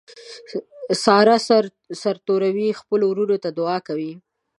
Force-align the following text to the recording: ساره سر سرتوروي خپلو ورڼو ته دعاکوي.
ساره 1.03 1.35
سر 1.47 1.63
سرتوروي 2.01 2.69
خپلو 2.79 3.05
ورڼو 3.09 3.37
ته 3.43 3.49
دعاکوي. 3.59 4.11